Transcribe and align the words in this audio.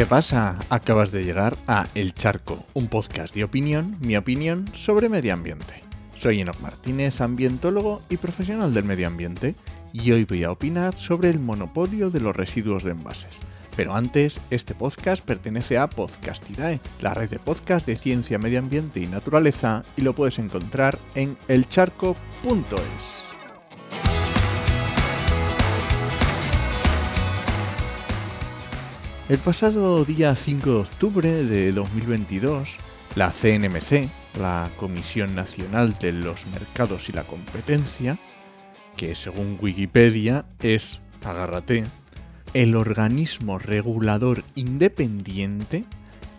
¿Qué 0.00 0.06
pasa? 0.06 0.58
Acabas 0.70 1.12
de 1.12 1.22
llegar 1.22 1.58
a 1.66 1.86
El 1.94 2.14
Charco, 2.14 2.64
un 2.72 2.88
podcast 2.88 3.34
de 3.34 3.44
opinión, 3.44 3.98
mi 4.00 4.16
opinión 4.16 4.64
sobre 4.72 5.10
medio 5.10 5.34
ambiente. 5.34 5.82
Soy 6.14 6.40
Enoch 6.40 6.58
Martínez, 6.60 7.20
ambientólogo 7.20 8.00
y 8.08 8.16
profesional 8.16 8.72
del 8.72 8.84
medio 8.84 9.08
ambiente, 9.08 9.56
y 9.92 10.10
hoy 10.12 10.24
voy 10.24 10.44
a 10.44 10.52
opinar 10.52 10.94
sobre 10.94 11.28
el 11.28 11.38
monopolio 11.38 12.08
de 12.08 12.20
los 12.20 12.34
residuos 12.34 12.82
de 12.82 12.92
envases. 12.92 13.40
Pero 13.76 13.94
antes, 13.94 14.40
este 14.48 14.74
podcast 14.74 15.22
pertenece 15.22 15.76
a 15.76 15.90
Podcastidae, 15.90 16.80
la 17.02 17.12
red 17.12 17.28
de 17.28 17.38
podcast 17.38 17.86
de 17.86 17.98
ciencia, 17.98 18.38
medio 18.38 18.58
ambiente 18.58 19.00
y 19.00 19.06
naturaleza, 19.06 19.84
y 19.98 20.00
lo 20.00 20.14
puedes 20.14 20.38
encontrar 20.38 20.98
en 21.14 21.36
elcharco.es. 21.46 23.29
El 29.30 29.38
pasado 29.38 30.04
día 30.04 30.34
5 30.34 30.68
de 30.68 30.76
octubre 30.76 31.44
de 31.44 31.70
2022, 31.70 32.76
la 33.14 33.30
CNMC, 33.30 34.10
la 34.40 34.68
Comisión 34.76 35.36
Nacional 35.36 35.96
de 36.00 36.10
los 36.10 36.48
Mercados 36.48 37.08
y 37.08 37.12
la 37.12 37.22
Competencia, 37.22 38.18
que 38.96 39.14
según 39.14 39.56
Wikipedia 39.62 40.46
es, 40.60 40.98
agárrate, 41.24 41.84
el 42.54 42.74
organismo 42.74 43.60
regulador 43.60 44.42
independiente 44.56 45.84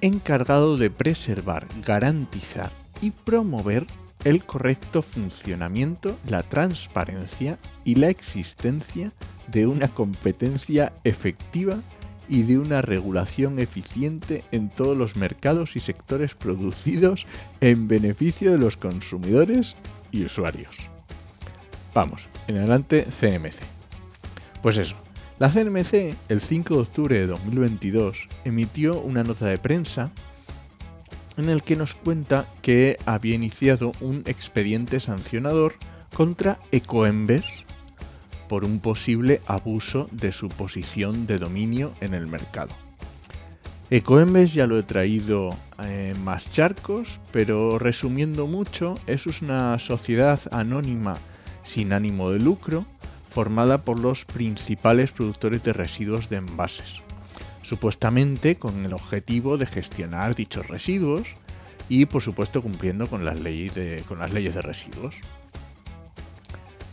encargado 0.00 0.76
de 0.76 0.90
preservar, 0.90 1.68
garantizar 1.86 2.72
y 3.00 3.12
promover 3.12 3.86
el 4.24 4.42
correcto 4.42 5.02
funcionamiento, 5.02 6.18
la 6.26 6.42
transparencia 6.42 7.56
y 7.84 7.94
la 7.94 8.08
existencia 8.08 9.12
de 9.46 9.68
una 9.68 9.86
competencia 9.86 10.92
efectiva 11.04 11.78
y 12.30 12.44
de 12.44 12.58
una 12.58 12.80
regulación 12.80 13.58
eficiente 13.58 14.44
en 14.52 14.70
todos 14.70 14.96
los 14.96 15.16
mercados 15.16 15.74
y 15.74 15.80
sectores 15.80 16.36
producidos 16.36 17.26
en 17.60 17.88
beneficio 17.88 18.52
de 18.52 18.58
los 18.58 18.76
consumidores 18.76 19.74
y 20.12 20.24
usuarios. 20.24 20.76
Vamos, 21.92 22.28
en 22.46 22.58
adelante 22.58 23.08
CNMC. 23.10 23.62
Pues 24.62 24.78
eso, 24.78 24.94
la 25.40 25.50
CNMC 25.50 26.14
el 26.28 26.40
5 26.40 26.74
de 26.74 26.80
octubre 26.80 27.18
de 27.18 27.26
2022 27.26 28.28
emitió 28.44 29.00
una 29.00 29.24
nota 29.24 29.46
de 29.46 29.58
prensa 29.58 30.12
en 31.36 31.48
el 31.48 31.62
que 31.62 31.74
nos 31.74 31.94
cuenta 31.94 32.46
que 32.62 32.96
había 33.06 33.34
iniciado 33.34 33.92
un 34.00 34.22
expediente 34.26 35.00
sancionador 35.00 35.74
contra 36.14 36.58
Ecoembes 36.70 37.64
por 38.50 38.64
un 38.64 38.80
posible 38.80 39.40
abuso 39.46 40.08
de 40.10 40.32
su 40.32 40.48
posición 40.48 41.28
de 41.28 41.38
dominio 41.38 41.92
en 42.00 42.14
el 42.14 42.26
mercado. 42.26 42.74
Ecoembes 43.90 44.54
ya 44.54 44.66
lo 44.66 44.76
he 44.76 44.82
traído 44.82 45.50
en 45.78 46.20
más 46.24 46.50
charcos, 46.50 47.20
pero 47.30 47.78
resumiendo 47.78 48.48
mucho, 48.48 48.96
es 49.06 49.26
una 49.40 49.78
sociedad 49.78 50.40
anónima 50.50 51.16
sin 51.62 51.92
ánimo 51.92 52.32
de 52.32 52.40
lucro 52.40 52.86
formada 53.28 53.84
por 53.84 54.00
los 54.00 54.24
principales 54.24 55.12
productores 55.12 55.62
de 55.62 55.72
residuos 55.72 56.28
de 56.28 56.38
envases, 56.38 57.02
supuestamente 57.62 58.56
con 58.56 58.84
el 58.84 58.94
objetivo 58.94 59.58
de 59.58 59.66
gestionar 59.66 60.34
dichos 60.34 60.66
residuos 60.66 61.36
y 61.88 62.06
por 62.06 62.20
supuesto 62.20 62.62
cumpliendo 62.62 63.06
con 63.06 63.24
las 63.24 63.38
leyes 63.38 63.74
de 63.76 64.60
residuos. 64.60 65.14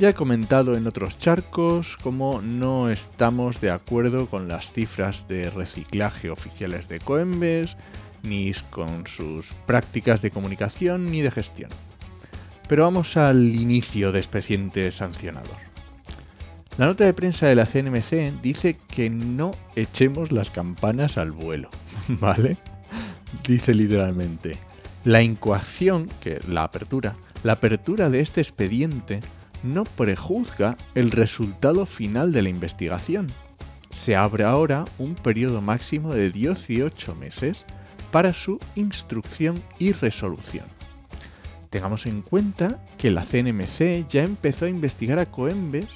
Ya 0.00 0.08
he 0.08 0.14
comentado 0.14 0.78
en 0.78 0.86
otros 0.86 1.18
charcos 1.18 1.98
cómo 2.02 2.40
no 2.40 2.88
estamos 2.88 3.60
de 3.60 3.70
acuerdo 3.70 4.28
con 4.28 4.48
las 4.48 4.72
cifras 4.72 5.28
de 5.28 5.50
reciclaje 5.50 6.30
oficiales 6.30 6.88
de 6.88 7.00
Coembes, 7.00 7.76
ni 8.22 8.50
con 8.70 9.06
sus 9.06 9.52
prácticas 9.66 10.22
de 10.22 10.30
comunicación 10.30 11.04
ni 11.04 11.20
de 11.20 11.30
gestión. 11.30 11.68
Pero 12.66 12.84
vamos 12.84 13.18
al 13.18 13.54
inicio 13.54 14.10
de 14.10 14.20
expediente 14.20 14.90
sancionador. 14.90 15.58
La 16.78 16.86
nota 16.86 17.04
de 17.04 17.12
prensa 17.12 17.48
de 17.48 17.56
la 17.56 17.66
CNMC 17.66 18.40
dice 18.40 18.78
que 18.88 19.10
no 19.10 19.50
echemos 19.76 20.32
las 20.32 20.50
campanas 20.50 21.18
al 21.18 21.32
vuelo, 21.32 21.68
¿vale? 22.08 22.56
Dice 23.46 23.74
literalmente, 23.74 24.52
la 25.04 25.20
incoación, 25.20 26.08
que 26.22 26.40
la 26.48 26.64
apertura, 26.64 27.16
la 27.42 27.52
apertura 27.52 28.08
de 28.08 28.20
este 28.20 28.40
expediente 28.40 29.20
no 29.62 29.84
prejuzga 29.84 30.76
el 30.94 31.10
resultado 31.10 31.86
final 31.86 32.32
de 32.32 32.42
la 32.42 32.48
investigación. 32.48 33.28
Se 33.90 34.16
abre 34.16 34.44
ahora 34.44 34.84
un 34.98 35.14
periodo 35.14 35.60
máximo 35.60 36.14
de 36.14 36.30
18 36.30 37.14
meses 37.14 37.64
para 38.10 38.34
su 38.34 38.58
instrucción 38.74 39.62
y 39.78 39.92
resolución. 39.92 40.64
Tengamos 41.70 42.06
en 42.06 42.22
cuenta 42.22 42.84
que 42.98 43.10
la 43.10 43.22
CNMC 43.22 44.08
ya 44.08 44.24
empezó 44.24 44.64
a 44.64 44.68
investigar 44.70 45.18
a 45.18 45.26
Coembes 45.26 45.86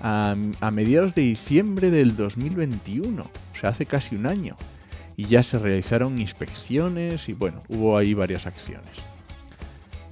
a, 0.00 0.36
mediados 0.70 1.14
de 1.14 1.22
diciembre 1.22 1.90
del 1.90 2.16
2021, 2.16 3.22
o 3.22 3.58
sea, 3.58 3.70
hace 3.70 3.86
casi 3.86 4.14
un 4.14 4.26
año, 4.26 4.56
y 5.16 5.24
ya 5.24 5.42
se 5.42 5.58
realizaron 5.58 6.20
inspecciones 6.20 7.28
y 7.30 7.32
bueno, 7.32 7.62
hubo 7.68 7.96
ahí 7.96 8.12
varias 8.12 8.46
acciones. 8.46 9.15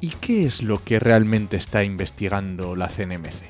¿Y 0.04 0.10
qué 0.20 0.44
es 0.44 0.62
lo 0.62 0.84
que 0.84 1.00
realmente 1.00 1.56
está 1.56 1.82
investigando 1.82 2.76
la 2.76 2.88
CNMC? 2.88 3.44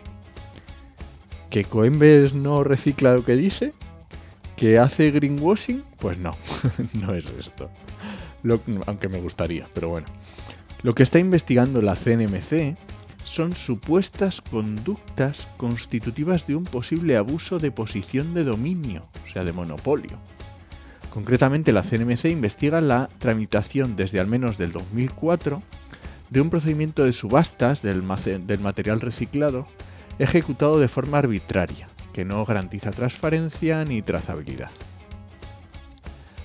¿Que 1.50 1.64
Coembes 1.64 2.32
no 2.32 2.62
recicla 2.62 3.12
lo 3.12 3.24
que 3.24 3.34
dice? 3.34 3.72
¿Que 4.56 4.78
hace 4.78 5.10
greenwashing? 5.10 5.82
Pues 5.98 6.16
no, 6.16 6.30
no 6.92 7.12
es 7.12 7.28
esto. 7.36 7.70
aunque 8.86 9.08
me 9.08 9.20
gustaría, 9.20 9.66
pero 9.74 9.88
bueno. 9.88 10.06
Lo 10.84 10.94
que 10.94 11.02
está 11.02 11.18
investigando 11.18 11.82
la 11.82 11.96
CNMC 11.96 12.76
son 13.24 13.56
supuestas 13.56 14.40
conductas 14.40 15.48
constitutivas 15.56 16.46
de 16.46 16.54
un 16.54 16.62
posible 16.62 17.16
abuso 17.16 17.58
de 17.58 17.72
posición 17.72 18.32
de 18.32 18.44
dominio, 18.44 19.08
o 19.26 19.28
sea, 19.28 19.42
de 19.42 19.50
monopolio. 19.50 20.20
Concretamente, 21.12 21.72
la 21.72 21.82
CNMC 21.82 22.26
investiga 22.26 22.80
la 22.80 23.08
tramitación 23.18 23.96
desde 23.96 24.20
al 24.20 24.28
menos 24.28 24.56
del 24.56 24.70
2004 24.70 25.60
de 26.34 26.40
un 26.40 26.50
procedimiento 26.50 27.04
de 27.04 27.12
subastas 27.12 27.80
del, 27.80 28.02
material 28.02 29.00
reciclado 29.00 29.68
ejecutado 30.18 30.80
de 30.80 30.88
forma 30.88 31.18
arbitraria, 31.18 31.86
que 32.12 32.24
no 32.24 32.44
garantiza 32.44 32.90
transparencia 32.90 33.84
ni 33.84 34.02
trazabilidad. 34.02 34.72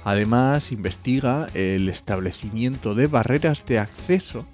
Además, 0.03 0.72
investiga 0.72 1.47
el 1.55 1.89
establecimiento 1.89 2.94
de 2.94 3.07
barreras 3.07 3.66
de 3.66 3.79
acceso 3.79 4.45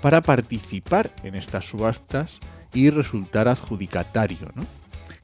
para 0.00 0.22
participar 0.22 1.10
en 1.22 1.34
estas 1.34 1.66
subastas 1.66 2.40
y 2.72 2.88
resultar 2.88 3.46
adjudicatario, 3.46 4.52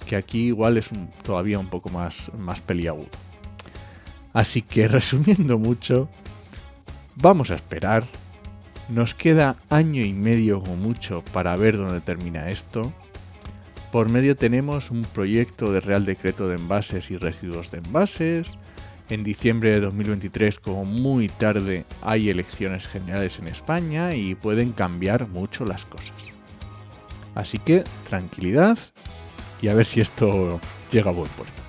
que 0.07 0.17
aquí 0.17 0.49
igual 0.49 0.77
es 0.77 0.91
todavía 1.23 1.59
un 1.59 1.69
poco 1.69 1.89
más, 1.89 2.31
más 2.37 2.61
peliagudo. 2.61 3.09
Así 4.35 4.61
que 4.61 4.89
resumiendo 4.89 5.57
mucho, 5.57 6.11
vamos 7.17 7.51
a 7.51 7.55
esperar 7.55 8.05
nos 8.89 9.15
queda 9.15 9.57
año 9.71 10.03
y 10.03 10.13
medio 10.13 10.59
o 10.59 10.77
mucho 10.77 11.23
para 11.33 11.57
ver 11.57 11.77
dónde 11.77 12.01
termina 12.01 12.49
esto. 12.49 12.93
Por 13.93 14.11
medio 14.11 14.37
tenemos 14.37 14.91
un 14.91 15.03
proyecto 15.03 15.73
de 15.73 15.81
Real 15.81 16.05
Decreto 16.05 16.49
de 16.49 16.57
Envases 16.57 17.11
y 17.11 17.17
Residuos 17.17 17.71
de 17.71 17.79
Envases. 17.79 18.49
En 19.09 19.23
diciembre 19.23 19.71
de 19.71 19.81
2023, 19.81 20.59
como 20.59 20.85
muy 20.85 21.29
tarde, 21.29 21.85
hay 22.03 22.31
elecciones 22.31 22.89
generales 22.89 23.39
en 23.39 23.49
España 23.49 24.15
y 24.15 24.35
pueden 24.35 24.73
cambiar 24.73 25.29
mucho 25.29 25.65
las 25.65 25.85
cosas. 25.85 26.15
Así 27.35 27.59
que 27.59 27.85
tranquilidad 28.09 28.79
y 29.61 29.69
a 29.69 29.75
ver 29.75 29.87
si 29.87 30.01
esto 30.01 30.61
llega 30.91 31.11
a 31.11 31.15
buen 31.15 31.31
puerto. 31.31 31.63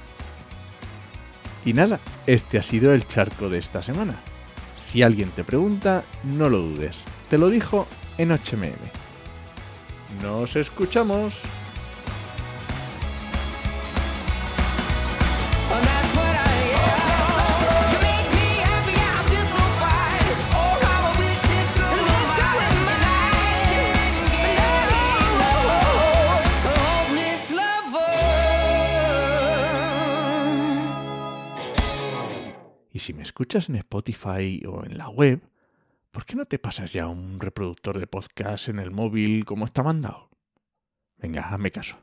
Y 1.66 1.74
nada, 1.74 2.00
este 2.28 2.58
ha 2.58 2.64
sido 2.64 2.94
el 2.94 3.08
charco 3.08 3.50
de 3.50 3.58
esta 3.58 3.82
semana. 3.82 4.16
Si 4.86 5.02
alguien 5.02 5.32
te 5.32 5.44
pregunta, 5.44 6.04
no 6.24 6.48
lo 6.48 6.60
dudes. 6.60 6.98
Te 7.30 7.40
lo 7.40 7.50
dijo 7.50 7.88
en 8.20 8.32
HMM. 8.32 8.78
Nos 10.22 10.56
escuchamos. 10.56 11.42
Si 33.06 33.14
me 33.14 33.22
escuchas 33.22 33.70
en 33.70 33.76
Spotify 33.76 34.64
o 34.68 34.84
en 34.84 34.98
la 34.98 35.10
web, 35.10 35.40
¿por 36.10 36.26
qué 36.26 36.36
no 36.36 36.46
te 36.46 36.58
pasas 36.58 36.92
ya 36.92 37.06
un 37.06 37.40
reproductor 37.40 38.00
de 38.00 38.08
podcast 38.08 38.68
en 38.68 38.80
el 38.80 38.90
móvil 38.90 39.46
como 39.46 39.66
está 39.66 39.84
mandado? 39.84 40.32
Venga, 41.18 41.48
hazme 41.48 41.72
caso. 41.72 41.98